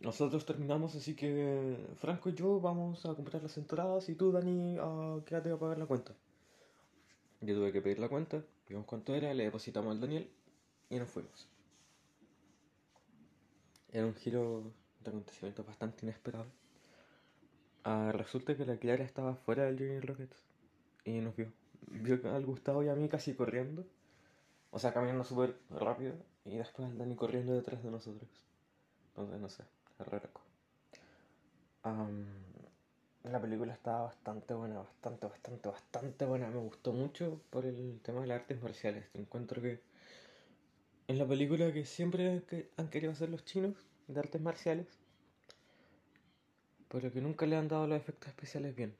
Nosotros 0.00 0.44
terminamos, 0.44 0.94
así 0.94 1.14
que 1.14 1.76
Franco 2.00 2.28
y 2.28 2.34
yo 2.34 2.60
vamos 2.60 3.06
a 3.06 3.14
comprar 3.14 3.42
las 3.42 3.56
entradas 3.56 4.08
y 4.08 4.14
tú, 4.14 4.32
Dani, 4.32 4.78
uh, 4.78 5.22
quédate 5.24 5.50
a 5.50 5.56
pagar 5.56 5.78
la 5.78 5.86
cuenta. 5.86 6.12
Yo 7.40 7.54
tuve 7.54 7.72
que 7.72 7.80
pedir 7.80 7.98
la 7.98 8.08
cuenta, 8.08 8.42
vimos 8.68 8.86
cuánto 8.86 9.14
era, 9.14 9.32
le 9.32 9.44
depositamos 9.44 9.92
al 9.92 10.00
Daniel 10.00 10.28
y 10.90 10.96
nos 10.96 11.08
fuimos. 11.08 11.48
Era 13.92 14.06
un 14.06 14.14
giro 14.14 14.72
de 15.00 15.10
acontecimientos 15.10 15.66
bastante 15.66 16.04
inesperado. 16.04 16.46
Ah, 17.84 18.10
resulta 18.12 18.56
que 18.56 18.66
la 18.66 18.76
Clara 18.76 19.04
estaba 19.04 19.36
fuera 19.36 19.64
del 19.64 19.78
Junior 19.78 20.04
Rockets 20.04 20.36
y 21.04 21.20
nos 21.20 21.36
vio. 21.36 21.52
Vio 21.88 22.18
al 22.34 22.44
Gustavo 22.44 22.82
y 22.82 22.88
a 22.88 22.94
mí 22.94 23.08
casi 23.08 23.34
corriendo. 23.34 23.86
O 24.70 24.78
sea, 24.78 24.92
caminando 24.92 25.24
súper 25.24 25.56
rápido. 25.70 26.14
Y 26.44 26.56
después 26.56 26.88
al 26.88 26.98
Dani 26.98 27.14
corriendo 27.14 27.54
detrás 27.54 27.82
de 27.82 27.90
nosotros. 27.90 28.28
Entonces, 29.08 29.40
no 29.40 29.48
sé, 29.48 29.64
raro. 29.98 30.28
la 33.24 33.40
película 33.40 33.72
estaba 33.72 34.02
bastante 34.02 34.54
buena, 34.54 34.78
bastante, 34.78 35.26
bastante, 35.26 35.68
bastante 35.68 36.24
buena. 36.24 36.48
Me 36.48 36.58
gustó 36.58 36.92
mucho 36.92 37.40
por 37.50 37.66
el 37.66 38.00
tema 38.02 38.20
de 38.20 38.26
las 38.26 38.40
artes 38.40 38.60
marciales. 38.62 39.06
Encuentro 39.14 39.62
que 39.62 39.80
en 41.08 41.18
la 41.18 41.26
película 41.26 41.72
que 41.72 41.84
siempre 41.84 42.42
han 42.76 42.88
querido 42.88 43.12
hacer 43.12 43.28
los 43.28 43.44
chinos 43.44 43.74
de 44.08 44.20
artes 44.20 44.40
marciales, 44.40 44.86
pero 46.88 47.12
que 47.12 47.20
nunca 47.20 47.46
le 47.46 47.56
han 47.56 47.68
dado 47.68 47.86
los 47.86 47.98
efectos 47.98 48.28
especiales 48.28 48.74
bien. 48.74 48.94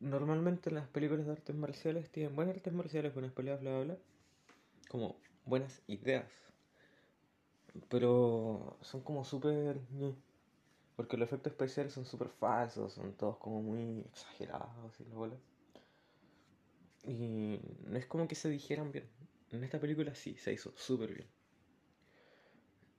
Normalmente 0.00 0.70
las 0.70 0.88
películas 0.88 1.26
de 1.26 1.32
artes 1.32 1.54
marciales 1.54 2.10
tienen 2.10 2.34
buenas 2.34 2.56
artes 2.56 2.72
marciales, 2.72 3.14
buenas 3.14 3.32
peleas, 3.32 3.60
bla, 3.60 3.70
bla, 3.70 3.84
bla, 3.84 3.96
como 4.88 5.16
buenas 5.44 5.80
ideas. 5.86 6.26
Pero 7.88 8.76
son 8.80 9.02
como 9.02 9.24
súper... 9.24 9.78
Porque 10.96 11.16
los 11.16 11.28
efectos 11.28 11.52
especiales 11.52 11.92
son 11.92 12.04
súper 12.04 12.28
falsos, 12.28 12.92
son 12.92 13.12
todos 13.14 13.38
como 13.38 13.62
muy 13.62 14.00
exagerados 14.00 15.00
y 15.00 15.04
la 15.04 15.14
bola. 15.14 15.36
Y 17.04 17.60
no 17.86 17.98
es 17.98 18.06
como 18.06 18.28
que 18.28 18.34
se 18.34 18.48
dijeran 18.48 18.92
bien. 18.92 19.08
En 19.52 19.62
esta 19.62 19.78
película 19.78 20.14
sí, 20.14 20.34
se 20.38 20.52
hizo 20.52 20.72
súper 20.76 21.14
bien. 21.14 21.28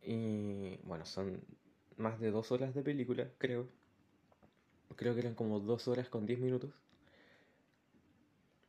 Y 0.04 0.78
bueno, 0.84 1.06
son 1.06 1.42
más 1.98 2.20
de 2.20 2.30
dos 2.32 2.52
horas 2.52 2.74
de 2.76 2.84
película, 2.84 3.28
creo. 3.40 3.68
Creo 4.96 5.16
que 5.16 5.22
eran 5.22 5.34
como 5.34 5.60
dos 5.60 5.88
horas 5.88 6.10
con 6.10 6.28
diez 6.28 6.40
minutos. 6.40 6.72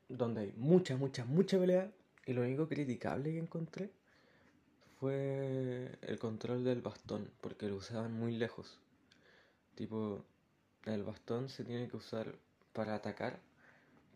Donde 0.08 0.40
hay 0.40 0.54
mucha, 0.56 0.96
mucha, 0.96 1.24
mucha 1.26 1.58
pelea. 1.58 1.92
Y 2.26 2.32
lo 2.32 2.40
único 2.40 2.68
criticable 2.68 3.32
que 3.32 3.38
encontré 3.38 3.90
fue 4.98 5.98
el 6.00 6.18
control 6.18 6.64
del 6.64 6.80
bastón, 6.80 7.30
porque 7.42 7.68
lo 7.68 7.76
usaban 7.76 8.14
muy 8.14 8.36
lejos. 8.36 8.78
Tipo, 9.74 10.24
el 10.86 11.02
bastón 11.02 11.50
se 11.50 11.64
tiene 11.64 11.88
que 11.88 11.98
usar 11.98 12.34
para 12.72 12.94
atacar 12.94 13.40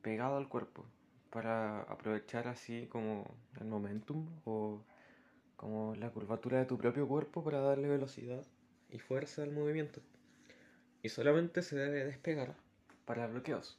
pegado 0.00 0.38
al 0.38 0.48
cuerpo, 0.48 0.86
para 1.30 1.82
aprovechar 1.82 2.48
así 2.48 2.86
como 2.86 3.24
el 3.60 3.66
momentum 3.66 4.28
o 4.44 4.82
como 5.56 5.94
la 5.96 6.10
curvatura 6.10 6.58
de 6.58 6.66
tu 6.66 6.78
propio 6.78 7.06
cuerpo 7.08 7.42
para 7.42 7.60
darle 7.60 7.88
velocidad 7.88 8.44
y 8.90 8.98
fuerza 8.98 9.42
al 9.42 9.52
movimiento. 9.52 10.00
Y 11.02 11.08
solamente 11.08 11.62
se 11.62 11.76
debe 11.76 12.04
despegar 12.04 12.54
para 13.04 13.26
bloqueos. 13.26 13.78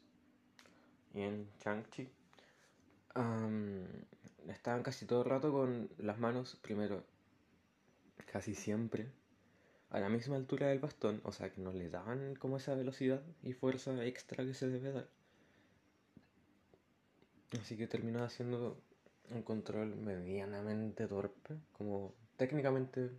Y 1.13 1.21
en 1.21 1.49
Chang-Chi 1.59 2.09
estaban 4.47 4.83
casi 4.83 5.05
todo 5.05 5.23
el 5.23 5.29
rato 5.29 5.51
con 5.51 5.89
las 5.97 6.19
manos, 6.19 6.55
primero, 6.61 7.03
casi 8.31 8.55
siempre, 8.55 9.11
a 9.89 9.99
la 9.99 10.09
misma 10.09 10.35
altura 10.35 10.67
del 10.67 10.79
bastón, 10.79 11.21
o 11.23 11.31
sea 11.31 11.51
que 11.51 11.61
no 11.61 11.71
le 11.71 11.89
daban 11.89 12.35
como 12.35 12.57
esa 12.57 12.75
velocidad 12.75 13.21
y 13.43 13.53
fuerza 13.53 14.03
extra 14.05 14.45
que 14.45 14.53
se 14.53 14.69
debe 14.69 14.91
dar. 14.91 15.18
Así 17.57 17.77
que 17.77 17.87
terminaba 17.87 18.27
haciendo 18.27 18.79
un 19.31 19.41
control 19.43 19.95
medianamente 19.95 21.07
torpe, 21.07 21.55
como 21.77 22.13
técnicamente 22.37 23.09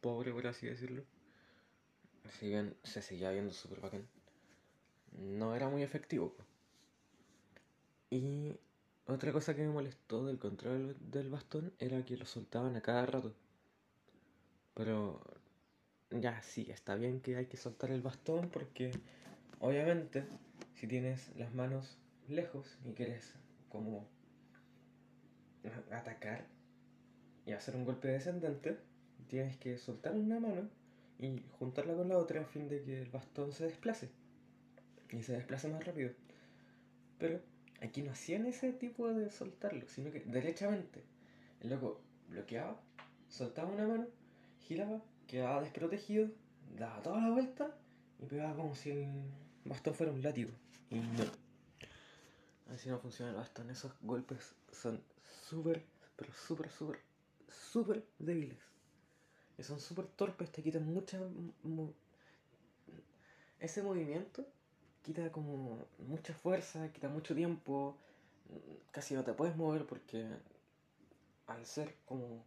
pobre, 0.00 0.32
por 0.32 0.46
así 0.46 0.66
decirlo. 0.66 1.04
Si 2.38 2.48
bien 2.48 2.76
se 2.82 3.02
seguía 3.02 3.30
viendo 3.30 3.52
súper 3.52 3.80
bacán, 3.80 4.06
no 5.12 5.54
era 5.54 5.68
muy 5.68 5.82
efectivo. 5.82 6.34
Y 8.10 8.56
otra 9.06 9.32
cosa 9.32 9.54
que 9.54 9.62
me 9.62 9.72
molestó 9.72 10.26
del 10.26 10.38
control 10.38 10.96
del 11.00 11.30
bastón 11.30 11.72
era 11.78 12.04
que 12.04 12.16
lo 12.16 12.26
soltaban 12.26 12.76
a 12.76 12.80
cada 12.80 13.06
rato. 13.06 13.34
Pero 14.74 15.20
ya 16.10 16.42
sí, 16.42 16.66
está 16.70 16.96
bien 16.96 17.20
que 17.20 17.36
hay 17.36 17.46
que 17.46 17.56
soltar 17.56 17.90
el 17.90 18.02
bastón 18.02 18.50
porque 18.50 18.90
obviamente 19.60 20.24
si 20.74 20.86
tienes 20.86 21.34
las 21.36 21.54
manos 21.54 21.98
lejos 22.30 22.78
y 22.84 22.92
quieres 22.92 23.34
como 23.68 24.06
atacar 25.90 26.46
y 27.46 27.52
hacer 27.52 27.76
un 27.76 27.84
golpe 27.84 28.08
descendente, 28.08 28.78
tienes 29.28 29.56
que 29.56 29.78
soltar 29.78 30.14
una 30.14 30.40
mano 30.40 30.68
y 31.18 31.42
juntarla 31.58 31.94
con 31.94 32.08
la 32.08 32.18
otra 32.18 32.42
a 32.42 32.44
fin 32.44 32.68
de 32.68 32.82
que 32.82 33.02
el 33.02 33.10
bastón 33.10 33.52
se 33.52 33.64
desplace 33.64 34.08
y 35.10 35.22
se 35.22 35.32
desplace 35.32 35.68
más 35.68 35.84
rápido. 35.84 36.12
Pero 37.18 37.40
aquí 37.82 38.02
no 38.02 38.12
hacían 38.12 38.46
ese 38.46 38.72
tipo 38.72 39.08
de 39.12 39.30
soltarlo, 39.30 39.86
sino 39.88 40.10
que 40.10 40.20
derechamente 40.20 41.02
el 41.60 41.70
loco 41.70 42.00
bloqueaba, 42.28 42.80
soltaba 43.28 43.70
una 43.70 43.86
mano, 43.86 44.06
giraba, 44.60 45.02
quedaba 45.26 45.60
desprotegido, 45.60 46.30
daba 46.76 47.02
toda 47.02 47.20
la 47.20 47.30
vuelta 47.30 47.76
y 48.18 48.26
pegaba 48.26 48.56
como 48.56 48.74
si 48.74 48.90
el 48.90 49.08
bastón 49.64 49.94
fuera 49.94 50.12
un 50.12 50.22
látigo. 50.22 50.50
Y 50.90 50.96
no. 50.96 51.39
Así 52.72 52.88
no 52.88 52.98
funciona 52.98 53.32
el 53.32 53.36
bastón. 53.36 53.70
Esos 53.70 53.92
golpes 54.00 54.54
son 54.72 55.02
súper, 55.48 55.84
pero 56.16 56.32
súper, 56.32 56.70
súper, 56.70 57.00
súper 57.48 58.04
débiles. 58.18 58.58
Son 59.60 59.78
súper 59.78 60.06
torpes, 60.06 60.50
te 60.50 60.62
quitan 60.62 60.86
mucha... 60.86 61.20
ese 63.58 63.82
movimiento 63.82 64.46
quita 65.02 65.30
como 65.32 65.86
mucha 65.98 66.34
fuerza, 66.34 66.92
quita 66.92 67.08
mucho 67.08 67.34
tiempo, 67.34 67.96
casi 68.90 69.14
no 69.14 69.24
te 69.24 69.32
puedes 69.32 69.56
mover 69.56 69.86
porque 69.86 70.26
al 71.46 71.66
ser 71.66 71.94
como 72.06 72.44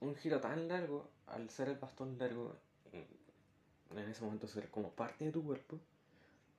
un 0.00 0.14
giro 0.16 0.40
tan 0.40 0.68
largo, 0.68 1.08
al 1.26 1.48
ser 1.50 1.68
el 1.68 1.76
bastón 1.76 2.18
largo, 2.18 2.56
en 2.92 3.98
ese 3.98 4.24
momento 4.24 4.48
ser 4.48 4.70
como 4.70 4.90
parte 4.90 5.24
de 5.24 5.32
tu 5.32 5.44
cuerpo, 5.44 5.78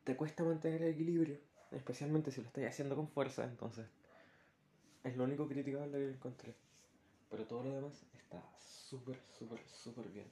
te 0.04 0.16
cuesta 0.16 0.44
mantener 0.44 0.84
el 0.84 0.94
equilibrio, 0.94 1.38
especialmente 1.76 2.32
si 2.32 2.42
lo 2.42 2.48
estás 2.48 2.66
haciendo 2.66 2.96
con 2.96 3.08
fuerza, 3.08 3.44
entonces 3.44 3.86
es 5.04 5.18
lo 5.18 5.24
único 5.24 5.48
criticable 5.48 5.98
que 5.98 6.10
encontré. 6.10 6.56
Pero 7.30 7.46
todo 7.46 7.64
lo 7.64 7.76
demás 7.76 8.06
súper, 8.94 9.20
súper, 9.38 9.60
súper 9.68 10.08
bien. 10.10 10.28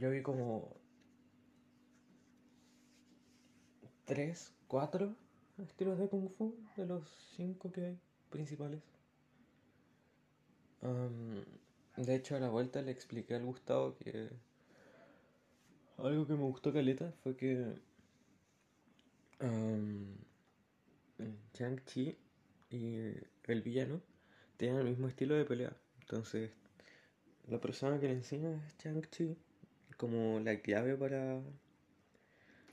Yo 0.00 0.10
vi 0.10 0.22
como 0.22 0.74
tres, 4.04 4.54
cuatro 4.68 5.14
estilos 5.58 5.98
de 5.98 6.08
Kung 6.08 6.30
Fu 6.30 6.54
de 6.76 6.86
los 6.86 7.02
cinco 7.36 7.70
que 7.70 7.86
hay 7.86 7.98
principales. 8.30 8.80
de 11.96 12.14
hecho, 12.14 12.36
a 12.36 12.40
la 12.40 12.48
vuelta 12.48 12.80
le 12.82 12.90
expliqué 12.90 13.34
al 13.34 13.44
Gustavo 13.44 13.96
que 13.98 14.30
algo 15.98 16.26
que 16.26 16.34
me 16.34 16.42
gustó 16.42 16.72
caleta 16.72 17.12
fue 17.22 17.36
que 17.36 17.78
um, 19.42 20.16
Chang-Chi 21.52 22.16
y 22.70 23.12
el 23.44 23.62
villano 23.62 24.00
tienen 24.56 24.78
el 24.80 24.86
mismo 24.86 25.08
estilo 25.08 25.34
de 25.34 25.44
pelea. 25.44 25.76
Entonces, 26.00 26.50
la 27.48 27.60
persona 27.60 28.00
que 28.00 28.08
le 28.08 28.14
enseña 28.14 28.54
es 28.66 28.78
Chang-Chi 28.78 29.36
como 29.96 30.40
la 30.40 30.60
clave 30.60 30.96
para 30.96 31.40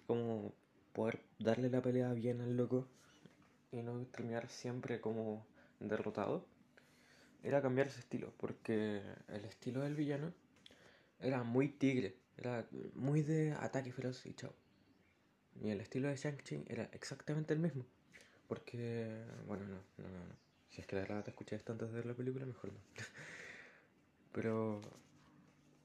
como 0.07 0.53
poder 0.93 1.19
darle 1.37 1.69
la 1.69 1.81
pelea 1.81 2.13
bien 2.13 2.41
al 2.41 2.57
loco 2.57 2.87
y 3.71 3.81
no 3.83 4.05
terminar 4.07 4.49
siempre 4.49 4.99
como 4.99 5.45
derrotado 5.79 6.45
era 7.43 7.61
cambiar 7.61 7.87
ese 7.87 7.99
estilo 7.99 8.33
porque 8.37 9.01
el 9.27 9.45
estilo 9.45 9.81
del 9.81 9.95
villano 9.95 10.33
era 11.19 11.43
muy 11.43 11.67
tigre 11.67 12.15
era 12.37 12.65
muy 12.95 13.21
de 13.21 13.53
ataque 13.53 13.91
feroz 13.91 14.25
y 14.25 14.33
chao 14.33 14.53
y 15.61 15.69
el 15.69 15.81
estilo 15.81 16.07
de 16.07 16.15
Shang-Chi 16.15 16.65
era 16.67 16.89
exactamente 16.93 17.53
el 17.53 17.59
mismo 17.59 17.85
porque 18.47 19.23
bueno 19.47 19.65
no, 19.65 19.75
no, 19.97 20.09
no, 20.09 20.35
si 20.69 20.81
es 20.81 20.87
que 20.87 20.95
de 20.95 21.03
verdad 21.03 21.23
te 21.23 21.31
escuché 21.31 21.55
esto 21.55 21.71
antes 21.71 21.89
de 21.89 21.95
ver 21.95 22.05
la 22.05 22.13
película 22.13 22.45
mejor 22.45 22.71
no 22.71 22.79
pero 24.31 24.81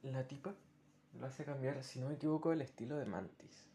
la 0.02 0.26
tipa 0.26 0.54
lo 1.18 1.26
hace 1.26 1.44
cambiar 1.44 1.82
si 1.82 2.00
no 2.00 2.08
me 2.08 2.14
equivoco 2.14 2.52
el 2.52 2.60
estilo 2.60 2.96
de 2.96 3.06
Mantis 3.06 3.68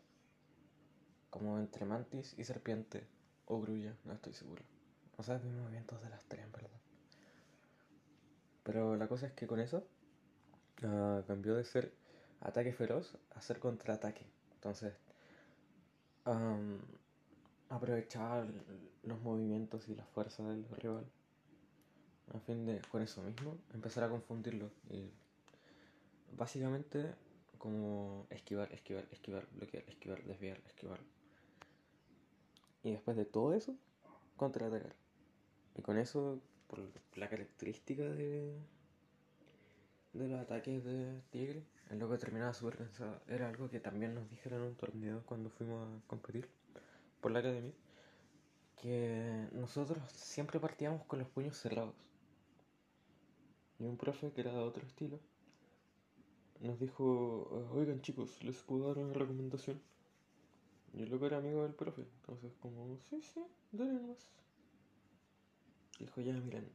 como 1.29 1.59
entre 1.59 1.85
mantis 1.85 2.33
y 2.37 2.43
serpiente 2.43 3.05
o 3.45 3.61
grulla, 3.61 3.95
no 4.05 4.13
estoy 4.13 4.33
seguro. 4.33 4.63
O 5.17 5.23
sea, 5.23 5.37
vi 5.37 5.49
movimientos 5.49 6.01
de 6.01 6.09
las 6.09 6.23
tres, 6.25 6.43
en 6.43 6.51
verdad. 6.51 6.69
Pero 8.63 8.95
la 8.95 9.07
cosa 9.07 9.27
es 9.27 9.33
que 9.33 9.47
con 9.47 9.59
eso 9.59 9.85
uh, 10.83 11.23
cambió 11.27 11.55
de 11.55 11.65
ser 11.65 11.91
ataque 12.41 12.73
feroz 12.73 13.17
a 13.31 13.41
ser 13.41 13.59
contraataque. 13.59 14.25
Entonces, 14.53 14.93
um, 16.25 16.77
aprovechaba 17.69 18.45
los 19.03 19.21
movimientos 19.21 19.87
y 19.89 19.95
la 19.95 20.05
fuerza 20.05 20.43
del 20.43 20.65
rival 20.69 21.05
a 22.33 22.39
fin 22.39 22.65
de, 22.65 22.81
con 22.91 23.01
eso 23.01 23.21
mismo, 23.21 23.57
empezar 23.73 24.03
a 24.03 24.09
confundirlo. 24.09 24.69
Y 24.89 25.09
básicamente, 26.37 27.13
como 27.57 28.27
esquivar, 28.29 28.71
esquivar, 28.71 29.05
esquivar, 29.11 29.47
bloquear, 29.51 29.83
esquivar, 29.87 30.23
desviar, 30.23 30.61
esquivar. 30.67 30.99
Y 32.83 32.91
después 32.91 33.17
de 33.17 33.25
todo 33.25 33.53
eso, 33.53 33.75
contraatacar. 34.37 34.95
Y 35.75 35.81
con 35.81 35.97
eso, 35.97 36.39
por 36.67 36.79
la 37.15 37.29
característica 37.29 38.03
de, 38.03 38.55
de 40.13 40.27
los 40.27 40.39
ataques 40.39 40.83
de 40.83 41.21
Tigre, 41.31 41.63
el 41.89 41.99
loco 41.99 42.17
terminaba 42.17 42.53
súper 42.53 42.77
cansado. 42.77 43.19
Era 43.27 43.49
algo 43.49 43.69
que 43.69 43.79
también 43.79 44.13
nos 44.13 44.29
dijeron 44.29 44.61
en 44.61 44.67
un 44.69 44.75
torneo 44.75 45.23
cuando 45.25 45.49
fuimos 45.49 45.87
a 45.87 46.07
competir 46.07 46.47
por 47.21 47.31
la 47.31 47.39
academia. 47.39 47.73
Que 48.81 49.47
nosotros 49.51 49.99
siempre 50.13 50.59
partíamos 50.59 51.03
con 51.05 51.19
los 51.19 51.27
puños 51.27 51.57
cerrados. 51.57 51.95
Y 53.79 53.85
un 53.85 53.97
profe 53.97 54.31
que 54.31 54.41
era 54.41 54.51
de 54.51 54.59
otro 54.59 54.85
estilo 54.85 55.19
nos 56.59 56.79
dijo, 56.79 57.67
oigan 57.73 58.01
chicos, 58.01 58.43
les 58.43 58.57
puedo 58.63 58.89
dar 58.89 58.97
una 59.03 59.13
recomendación. 59.13 59.81
Y 60.93 61.03
el 61.03 61.09
loco 61.09 61.25
era 61.27 61.37
amigo 61.37 61.63
del 61.63 61.73
profe. 61.73 62.01
Entonces, 62.01 62.51
como, 62.59 62.97
sí, 63.09 63.21
sí, 63.21 63.41
dale 63.71 63.93
nomás. 63.93 64.29
Dijo, 65.99 66.21
ya, 66.21 66.33
miren, 66.33 66.69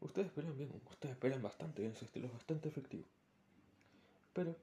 ustedes 0.00 0.30
pelean 0.32 0.56
bien, 0.56 0.70
ustedes 0.90 1.16
pelean 1.16 1.42
bastante 1.42 1.82
bien, 1.82 1.94
su 1.94 2.04
estilo 2.04 2.26
es 2.26 2.32
bastante 2.32 2.68
efectivo. 2.68 3.04
Pero 4.34 4.54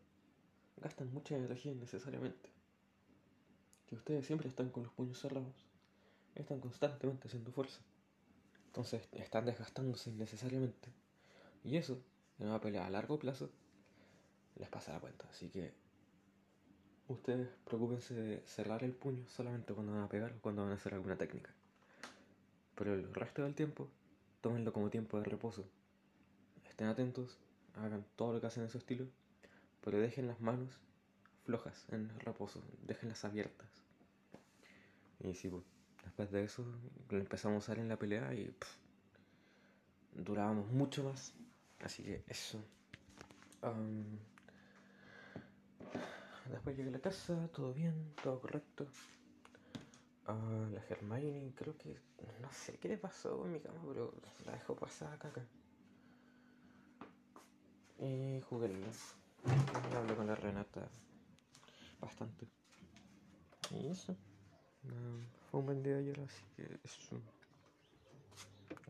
gastan 0.78 1.12
mucha 1.12 1.36
energía 1.36 1.72
innecesariamente. 1.72 2.50
Si 3.90 3.96
ustedes 3.96 4.26
siempre 4.26 4.48
están 4.48 4.70
con 4.70 4.84
los 4.84 4.92
puños 4.94 5.20
cerrados, 5.20 5.56
están 6.36 6.60
constantemente 6.60 7.28
haciendo 7.28 7.52
fuerza. 7.52 7.80
Entonces 8.68 9.08
están 9.14 9.46
desgastándose 9.46 10.12
innecesariamente. 10.12 10.90
Y 11.64 11.78
eso, 11.78 12.02
en 12.40 12.48
una 12.48 12.62
pelea 12.62 12.86
a 12.86 12.90
largo 12.90 13.20
plazo, 13.20 13.50
les 14.58 14.70
pasa 14.70 14.94
la 14.94 15.00
cuenta. 15.00 15.26
Así 15.30 15.50
que 15.50 15.74
ustedes 17.08 17.50
preocupense 17.66 18.14
de 18.14 18.42
cerrar 18.46 18.84
el 18.84 18.94
puño 18.94 19.28
solamente 19.28 19.74
cuando 19.74 19.94
van 19.94 20.04
a 20.04 20.10
pegar 20.10 20.32
o 20.32 20.42
cuando 20.42 20.64
van 20.64 20.72
a 20.72 20.76
hacer 20.76 20.94
alguna 20.94 21.18
técnica. 21.18 21.52
Pero 22.76 22.94
el 22.94 23.14
resto 23.14 23.44
del 23.44 23.56
tiempo, 23.56 23.90
tómenlo 24.42 24.72
como 24.74 24.90
tiempo 24.90 25.18
de 25.18 25.26
reposo. 25.26 25.66
Estén 26.70 26.88
atentos, 26.88 27.38
hagan 27.76 28.06
todo 28.16 28.34
lo 28.34 28.42
que 28.42 28.48
hacen 28.48 28.64
en 28.64 28.70
su 28.70 28.78
estilo, 28.78 29.06
pero 29.84 30.00
dejen 30.00 30.28
las 30.28 30.40
manos 30.42 30.80
flojas 31.46 31.86
en 31.90 32.10
reposo, 32.20 32.62
déjenlas 32.84 33.26
abiertas. 33.26 33.70
Y 35.20 35.34
sí, 35.34 35.50
pues, 35.50 35.64
después 36.04 36.32
de 36.32 36.44
eso 36.44 36.66
lo 37.10 37.18
empezamos 37.18 37.56
a 37.56 37.60
usar 37.60 37.80
en 37.80 37.88
la 37.88 37.98
pelea 37.98 38.34
y 38.34 38.56
durábamos 40.14 40.72
mucho 40.72 41.04
más. 41.04 41.34
Así 41.84 42.04
que 42.04 42.24
eso. 42.28 42.64
Después 46.50 46.76
llegué 46.76 46.90
a 46.90 46.94
la 46.94 47.00
casa, 47.00 47.48
todo 47.54 47.74
bien, 47.74 48.14
todo 48.22 48.40
correcto. 48.40 48.88
Uh, 50.28 50.72
la 50.74 50.84
Hermione, 50.90 51.54
creo 51.56 51.78
que. 51.78 51.98
No 52.42 52.52
sé 52.52 52.78
qué 52.78 52.88
le 52.88 52.98
pasó 52.98 53.46
en 53.46 53.54
mi 53.54 53.60
cama, 53.60 53.80
pero 53.88 54.14
la 54.46 54.54
dejó 54.54 54.76
pasar 54.76 55.18
caca. 55.18 55.44
Y 58.00 58.42
jugué 58.42 58.68
Y 59.46 59.96
hablé 59.96 60.16
con 60.16 60.28
la 60.28 60.36
Renata 60.36 60.88
bastante. 62.00 62.48
Y 63.72 63.88
eso. 63.88 64.16
Fue 65.50 65.60
un 65.60 65.66
buen 65.66 65.80
ayer, 65.80 66.20
así 66.20 66.44
que 66.56 66.80
eso. 66.84 67.22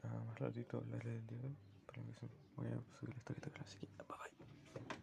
Uh, 0.04 0.26
más 0.28 0.40
ratito 0.40 0.78
hablaré 0.78 1.12
del 1.12 1.28
día. 1.28 1.50
Pero 1.88 2.02
eso 2.10 2.28
voy 2.56 2.68
a 2.68 3.00
subir 3.00 3.10
la 3.10 3.18
historieta 3.18 3.52
así 3.62 3.80
bye 3.98 4.06
bye. 4.08 4.98